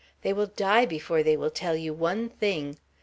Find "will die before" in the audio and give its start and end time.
0.33-1.21